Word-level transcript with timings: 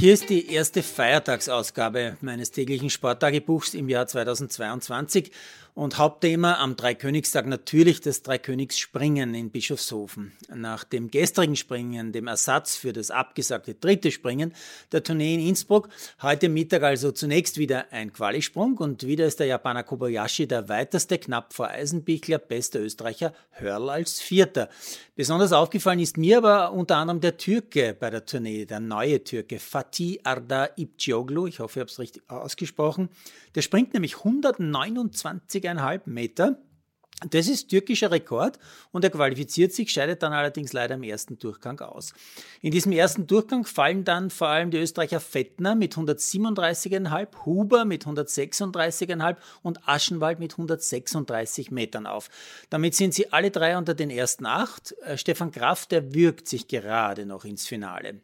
Hier 0.00 0.14
ist 0.14 0.30
die 0.30 0.50
erste 0.50 0.82
Feiertagsausgabe 0.82 2.16
meines 2.22 2.50
täglichen 2.50 2.88
Sporttagebuchs 2.88 3.74
im 3.74 3.90
Jahr 3.90 4.06
2022 4.06 5.30
und 5.74 5.98
Hauptthema 5.98 6.58
am 6.58 6.76
Dreikönigstag 6.76 7.46
natürlich 7.46 8.00
das 8.00 8.22
Dreikönigsspringen 8.22 9.34
in 9.34 9.50
Bischofshofen. 9.50 10.32
Nach 10.54 10.84
dem 10.84 11.10
gestrigen 11.10 11.56
Springen, 11.56 12.12
dem 12.12 12.26
Ersatz 12.26 12.76
für 12.76 12.92
das 12.92 13.10
abgesagte 13.10 13.74
dritte 13.74 14.10
Springen 14.10 14.54
der 14.92 15.02
Tournee 15.02 15.34
in 15.34 15.40
Innsbruck, 15.40 15.88
heute 16.22 16.48
Mittag 16.48 16.82
also 16.82 17.12
zunächst 17.12 17.58
wieder 17.58 17.92
ein 17.92 18.12
Qualisprung 18.12 18.78
und 18.78 19.06
wieder 19.06 19.26
ist 19.26 19.40
der 19.40 19.46
Japaner 19.46 19.82
Kobayashi 19.82 20.46
der 20.46 20.68
weiteste, 20.68 21.18
knapp 21.18 21.52
vor 21.52 21.68
Eisenbichler, 21.68 22.38
bester 22.38 22.80
Österreicher, 22.80 23.32
Hörl 23.50 23.90
als 23.90 24.20
Vierter. 24.20 24.68
Besonders 25.16 25.52
aufgefallen 25.52 26.00
ist 26.00 26.16
mir 26.16 26.38
aber 26.38 26.72
unter 26.72 26.96
anderem 26.96 27.20
der 27.20 27.36
Türke 27.36 27.94
bei 27.98 28.10
der 28.10 28.24
Tournee, 28.24 28.64
der 28.64 28.80
neue 28.80 29.22
Türke, 29.22 29.58
Fatih 29.58 30.20
Arda 30.24 30.70
Ipcioglu, 30.76 31.46
ich 31.46 31.60
hoffe, 31.60 31.78
ich 31.78 31.80
habe 31.80 31.90
es 31.90 31.98
richtig 31.98 32.22
ausgesprochen. 32.28 33.10
Der 33.54 33.62
springt 33.62 33.92
nämlich 33.94 34.24
129,5 35.60 36.00
Meter. 36.06 36.58
Das 37.28 37.48
ist 37.48 37.68
türkischer 37.68 38.10
Rekord 38.10 38.58
und 38.92 39.04
er 39.04 39.10
qualifiziert 39.10 39.74
sich, 39.74 39.92
scheidet 39.92 40.22
dann 40.22 40.32
allerdings 40.32 40.72
leider 40.72 40.94
im 40.94 41.02
ersten 41.02 41.38
Durchgang 41.38 41.78
aus. 41.80 42.14
In 42.62 42.70
diesem 42.70 42.92
ersten 42.92 43.26
Durchgang 43.26 43.66
fallen 43.66 44.04
dann 44.04 44.30
vor 44.30 44.48
allem 44.48 44.70
die 44.70 44.78
Österreicher 44.78 45.20
Fettner 45.20 45.74
mit 45.74 45.96
137,5, 45.96 47.44
Huber 47.44 47.84
mit 47.84 48.06
136,5 48.06 49.36
und 49.62 49.86
Aschenwald 49.86 50.38
mit 50.38 50.52
136 50.52 51.70
Metern 51.70 52.06
auf. 52.06 52.30
Damit 52.70 52.94
sind 52.94 53.12
sie 53.12 53.30
alle 53.30 53.50
drei 53.50 53.76
unter 53.76 53.92
den 53.92 54.08
ersten 54.08 54.46
acht. 54.46 54.94
Äh, 55.02 55.18
Stefan 55.18 55.52
Kraft, 55.52 55.92
der 55.92 56.14
wirkt 56.14 56.48
sich 56.48 56.68
gerade 56.68 57.26
noch 57.26 57.44
ins 57.44 57.66
Finale. 57.66 58.22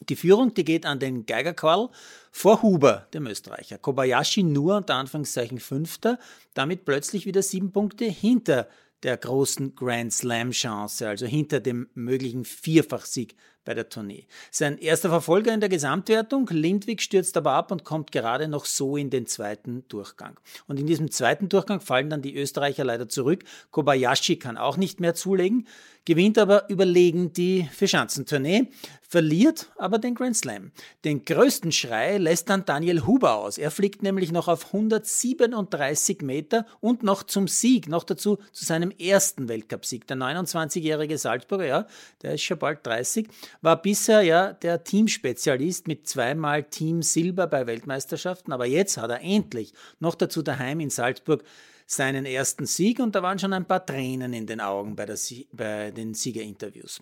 Die 0.00 0.16
Führung, 0.16 0.54
die 0.54 0.64
geht 0.64 0.86
an 0.86 0.98
den 0.98 1.26
Geigerquarl 1.26 1.90
vor 2.30 2.62
Huber, 2.62 3.08
dem 3.14 3.26
Österreicher. 3.26 3.78
Kobayashi 3.78 4.42
nur 4.42 4.76
unter 4.76 4.94
Anführungszeichen 4.94 5.58
Fünfter, 5.58 6.18
damit 6.54 6.84
plötzlich 6.84 7.26
wieder 7.26 7.42
sieben 7.42 7.72
Punkte 7.72 8.04
hinter 8.04 8.68
der 9.02 9.16
großen 9.16 9.74
Grand 9.74 10.12
Slam 10.12 10.50
Chance, 10.50 11.08
also 11.08 11.26
hinter 11.26 11.60
dem 11.60 11.88
möglichen 11.94 12.44
Vierfachsieg 12.44 13.36
bei 13.66 13.74
der 13.74 13.90
Tournee. 13.90 14.24
Sein 14.50 14.78
erster 14.78 15.10
Verfolger 15.10 15.52
in 15.52 15.60
der 15.60 15.68
Gesamtwertung, 15.68 16.48
Lindwig, 16.50 17.02
stürzt 17.02 17.36
aber 17.36 17.52
ab 17.52 17.70
und 17.70 17.84
kommt 17.84 18.12
gerade 18.12 18.48
noch 18.48 18.64
so 18.64 18.96
in 18.96 19.10
den 19.10 19.26
zweiten 19.26 19.84
Durchgang. 19.88 20.40
Und 20.66 20.80
in 20.80 20.86
diesem 20.86 21.10
zweiten 21.10 21.50
Durchgang 21.50 21.82
fallen 21.82 22.08
dann 22.08 22.22
die 22.22 22.34
Österreicher 22.34 22.84
leider 22.84 23.10
zurück. 23.10 23.44
Kobayashi 23.72 24.36
kann 24.36 24.56
auch 24.56 24.78
nicht 24.78 25.00
mehr 25.00 25.14
zulegen 25.14 25.66
gewinnt 26.06 26.38
aber 26.38 26.70
überlegen 26.70 27.32
die 27.34 27.68
Vierschanzentournee, 27.72 28.68
verliert 29.02 29.70
aber 29.76 29.98
den 29.98 30.14
Grand 30.14 30.36
Slam. 30.36 30.70
Den 31.04 31.24
größten 31.24 31.72
Schrei 31.72 32.16
lässt 32.18 32.48
dann 32.48 32.64
Daniel 32.64 33.04
Huber 33.06 33.34
aus. 33.34 33.58
Er 33.58 33.70
fliegt 33.70 34.02
nämlich 34.02 34.32
noch 34.32 34.48
auf 34.48 34.66
137 34.66 36.22
Meter 36.22 36.64
und 36.80 37.02
noch 37.02 37.24
zum 37.24 37.48
Sieg, 37.48 37.88
noch 37.88 38.04
dazu 38.04 38.38
zu 38.52 38.64
seinem 38.64 38.90
ersten 38.92 39.48
Weltcupsieg. 39.48 40.06
Der 40.06 40.16
29-jährige 40.16 41.18
Salzburger, 41.18 41.66
ja, 41.66 41.86
der 42.22 42.34
ist 42.34 42.42
schon 42.42 42.58
bald 42.58 42.86
30, 42.86 43.28
war 43.62 43.80
bisher 43.80 44.22
ja 44.22 44.52
der 44.52 44.84
Teamspezialist 44.84 45.88
mit 45.88 46.08
zweimal 46.08 46.64
Team 46.64 47.02
Silber 47.02 47.46
bei 47.46 47.66
Weltmeisterschaften, 47.66 48.52
aber 48.52 48.66
jetzt 48.66 48.96
hat 48.96 49.10
er 49.10 49.20
endlich 49.20 49.72
noch 49.98 50.14
dazu 50.14 50.42
daheim 50.42 50.80
in 50.80 50.90
Salzburg 50.90 51.42
seinen 51.86 52.26
ersten 52.26 52.66
Sieg 52.66 52.98
und 52.98 53.14
da 53.14 53.22
waren 53.22 53.38
schon 53.38 53.52
ein 53.52 53.64
paar 53.64 53.84
Tränen 53.84 54.32
in 54.32 54.46
den 54.46 54.60
Augen 54.60 54.96
bei, 54.96 55.06
der, 55.06 55.16
bei 55.52 55.90
den 55.90 56.14
Siegerinterviews. 56.14 57.00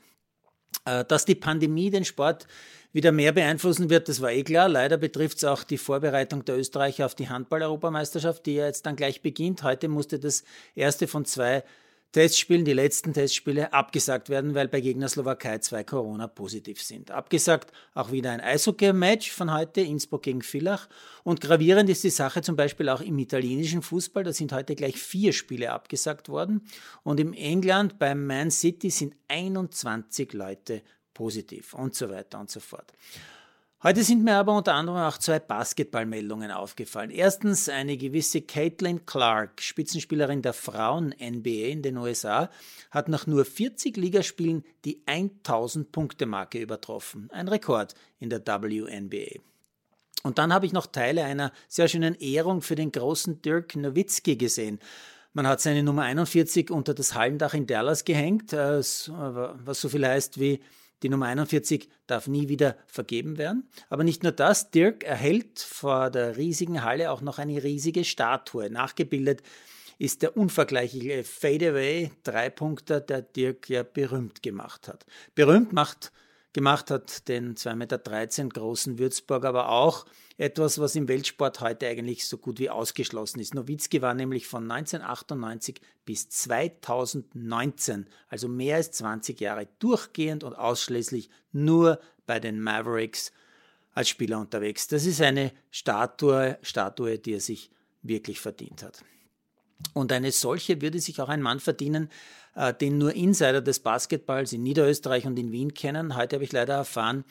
Äh, 0.84 1.04
dass 1.04 1.24
die 1.24 1.34
Pandemie 1.34 1.90
den 1.90 2.04
Sport 2.04 2.46
wieder 2.92 3.10
mehr 3.10 3.32
beeinflussen 3.32 3.90
wird, 3.90 4.08
das 4.08 4.20
war 4.20 4.30
eh 4.30 4.44
klar. 4.44 4.68
Leider 4.68 4.96
betrifft 4.98 5.38
es 5.38 5.44
auch 5.44 5.64
die 5.64 5.78
Vorbereitung 5.78 6.44
der 6.44 6.58
Österreicher 6.58 7.06
auf 7.06 7.14
die 7.14 7.28
Handball-Europameisterschaft, 7.28 8.46
die 8.46 8.54
ja 8.54 8.66
jetzt 8.66 8.86
dann 8.86 8.94
gleich 8.94 9.22
beginnt. 9.22 9.62
Heute 9.62 9.88
musste 9.88 10.18
das 10.18 10.44
erste 10.74 11.08
von 11.08 11.24
zwei 11.24 11.64
Testspielen, 12.14 12.64
die 12.64 12.74
letzten 12.74 13.12
Testspiele, 13.12 13.72
abgesagt 13.72 14.28
werden, 14.28 14.54
weil 14.54 14.68
bei 14.68 14.80
Gegner 14.80 15.08
Slowakei 15.08 15.58
zwei 15.58 15.82
Corona 15.82 16.28
positiv 16.28 16.80
sind. 16.80 17.10
Abgesagt 17.10 17.72
auch 17.92 18.12
wieder 18.12 18.30
ein 18.30 18.40
Eishockey-Match 18.40 19.32
von 19.32 19.52
heute, 19.52 19.80
Innsbruck 19.80 20.22
gegen 20.22 20.40
Villach. 20.42 20.88
Und 21.24 21.40
gravierend 21.40 21.90
ist 21.90 22.04
die 22.04 22.10
Sache 22.10 22.40
zum 22.40 22.54
Beispiel 22.54 22.88
auch 22.88 23.00
im 23.00 23.18
italienischen 23.18 23.82
Fußball. 23.82 24.22
Da 24.22 24.32
sind 24.32 24.52
heute 24.52 24.76
gleich 24.76 24.96
vier 24.96 25.32
Spiele 25.32 25.72
abgesagt 25.72 26.28
worden. 26.28 26.60
Und 27.02 27.18
im 27.18 27.32
England 27.32 27.98
beim 27.98 28.24
Man 28.24 28.52
City 28.52 28.90
sind 28.90 29.16
21 29.26 30.34
Leute 30.34 30.82
positiv 31.14 31.74
und 31.74 31.96
so 31.96 32.10
weiter 32.10 32.38
und 32.38 32.48
so 32.48 32.60
fort. 32.60 32.92
Heute 33.86 34.02
sind 34.02 34.24
mir 34.24 34.36
aber 34.36 34.56
unter 34.56 34.72
anderem 34.72 35.02
auch 35.02 35.18
zwei 35.18 35.38
Basketballmeldungen 35.38 36.50
aufgefallen. 36.50 37.10
Erstens 37.10 37.68
eine 37.68 37.98
gewisse 37.98 38.40
Caitlin 38.40 39.04
Clark, 39.04 39.60
Spitzenspielerin 39.60 40.40
der 40.40 40.54
Frauen-NBA 40.54 41.68
in 41.68 41.82
den 41.82 41.98
USA, 41.98 42.48
hat 42.90 43.10
nach 43.10 43.26
nur 43.26 43.44
40 43.44 43.98
Ligaspielen 43.98 44.64
die 44.86 45.02
1000-Punkte-Marke 45.04 46.62
übertroffen. 46.62 47.28
Ein 47.30 47.46
Rekord 47.46 47.94
in 48.20 48.30
der 48.30 48.40
WNBA. 48.46 49.38
Und 50.22 50.38
dann 50.38 50.54
habe 50.54 50.64
ich 50.64 50.72
noch 50.72 50.86
Teile 50.86 51.24
einer 51.24 51.52
sehr 51.68 51.88
schönen 51.88 52.14
Ehrung 52.14 52.62
für 52.62 52.76
den 52.76 52.90
großen 52.90 53.42
Dirk 53.42 53.76
Nowitzki 53.76 54.36
gesehen. 54.36 54.78
Man 55.34 55.46
hat 55.46 55.60
seine 55.60 55.82
Nummer 55.82 56.04
41 56.04 56.70
unter 56.70 56.94
das 56.94 57.14
Hallendach 57.14 57.52
in 57.52 57.66
Dallas 57.66 58.06
gehängt, 58.06 58.54
äh, 58.54 58.78
was 58.78 59.80
so 59.82 59.90
viel 59.90 60.06
heißt 60.06 60.40
wie 60.40 60.60
die 61.04 61.10
Nummer 61.10 61.26
41 61.26 61.88
darf 62.06 62.28
nie 62.28 62.48
wieder 62.48 62.78
vergeben 62.86 63.36
werden. 63.36 63.68
Aber 63.90 64.04
nicht 64.04 64.22
nur 64.22 64.32
das, 64.32 64.70
Dirk 64.70 65.04
erhält 65.04 65.60
vor 65.60 66.10
der 66.10 66.38
riesigen 66.38 66.82
Halle 66.82 67.10
auch 67.10 67.20
noch 67.20 67.38
eine 67.38 67.62
riesige 67.62 68.04
Statue. 68.04 68.70
Nachgebildet 68.70 69.42
ist 69.98 70.22
der 70.22 70.34
unvergleichliche 70.34 71.22
Fadeaway 71.22 72.10
Dreipunkter, 72.24 73.00
der 73.00 73.20
Dirk 73.20 73.68
ja 73.68 73.82
berühmt 73.82 74.42
gemacht 74.42 74.88
hat. 74.88 75.04
Berühmt 75.34 75.74
macht 75.74 76.10
gemacht 76.54 76.90
hat, 76.90 77.28
den 77.28 77.56
2,13 77.56 77.74
Meter 77.74 77.98
großen 78.48 78.98
Würzburg, 78.98 79.44
aber 79.44 79.68
auch 79.68 80.06
etwas, 80.38 80.78
was 80.78 80.96
im 80.96 81.08
Weltsport 81.08 81.60
heute 81.60 81.86
eigentlich 81.86 82.26
so 82.26 82.38
gut 82.38 82.58
wie 82.58 82.70
ausgeschlossen 82.70 83.40
ist. 83.40 83.54
Nowitzki 83.54 84.00
war 84.00 84.14
nämlich 84.14 84.46
von 84.46 84.70
1998 84.70 85.80
bis 86.06 86.30
2019, 86.30 88.06
also 88.28 88.48
mehr 88.48 88.76
als 88.76 88.92
20 88.92 89.40
Jahre, 89.40 89.68
durchgehend 89.80 90.42
und 90.42 90.54
ausschließlich 90.54 91.28
nur 91.52 92.00
bei 92.26 92.40
den 92.40 92.60
Mavericks 92.62 93.32
als 93.92 94.08
Spieler 94.08 94.38
unterwegs. 94.40 94.88
Das 94.88 95.06
ist 95.06 95.20
eine 95.20 95.52
Statue, 95.70 96.58
Statue, 96.62 97.18
die 97.18 97.34
er 97.34 97.40
sich 97.40 97.70
wirklich 98.02 98.40
verdient 98.40 98.82
hat. 98.82 99.04
Und 99.92 100.12
eine 100.12 100.32
solche 100.32 100.80
würde 100.80 101.00
sich 101.00 101.20
auch 101.20 101.28
ein 101.28 101.42
Mann 101.42 101.60
verdienen, 101.60 102.08
äh, 102.54 102.72
den 102.72 102.98
nur 102.98 103.14
Insider 103.14 103.60
des 103.60 103.80
Basketballs 103.80 104.52
in 104.52 104.62
Niederösterreich 104.62 105.26
und 105.26 105.38
in 105.38 105.52
Wien 105.52 105.74
kennen. 105.74 106.16
Heute 106.16 106.36
habe 106.36 106.44
ich 106.44 106.52
leider 106.52 106.74
erfahren, 106.74 107.24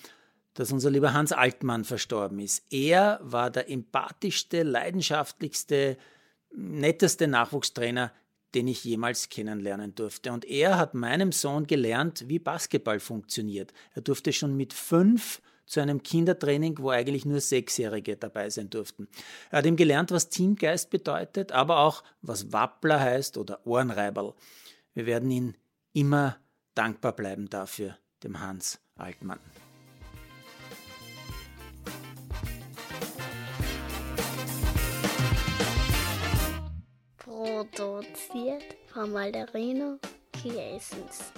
dass 0.54 0.72
unser 0.72 0.92
lieber 0.92 1.14
Hans 1.14 1.32
Altmann 1.32 1.84
verstorben 1.84 2.40
ist. 2.40 2.64
Er 2.72 3.20
war 3.24 3.50
der 3.50 3.70
empathischste, 3.70 4.64
leidenschaftlichste, 4.64 5.98
netteste 6.56 7.28
Nachwuchstrainer, 7.28 8.12
den 8.54 8.68
ich 8.68 8.84
jemals 8.84 9.30
kennenlernen 9.30 9.96
durfte. 9.96 10.32
Und 10.32 10.46
er 10.46 10.78
hat 10.78 10.94
meinem 10.94 11.32
Sohn 11.32 11.66
gelernt, 11.66 12.26
wie 12.28 12.38
Basketball 12.38 13.00
funktioniert. 13.00 13.74
Er 13.96 14.04
durfte 14.04 14.32
schon 14.32 14.56
mit 14.56 14.74
fünf 14.74 15.42
zu 15.66 15.80
einem 15.80 16.04
Kindertraining, 16.04 16.78
wo 16.80 16.90
eigentlich 16.90 17.26
nur 17.26 17.40
Sechsjährige 17.40 18.18
dabei 18.18 18.50
sein 18.50 18.70
durften. 18.70 19.08
Er 19.50 19.60
hat 19.60 19.66
ihm 19.66 19.76
gelernt, 19.76 20.12
was 20.12 20.30
Teamgeist 20.30 20.90
bedeutet, 20.90 21.52
aber 21.52 21.80
auch, 21.80 22.04
was 22.22 22.52
Wappler 22.52 23.00
heißt 23.00 23.38
oder 23.38 23.66
Ohrenreiberl. 23.66 24.34
Wir 24.94 25.06
werden 25.06 25.32
ihn 25.32 25.58
immer 25.94 26.38
dankbar 26.76 27.14
bleiben 27.14 27.50
dafür, 27.50 27.98
dem 28.24 28.40
Hans 28.40 28.80
Altmann. 28.96 29.40
Produziert 37.18 38.78
von 38.92 39.12
Malderino 39.12 39.98
Kiesens. 40.32 41.32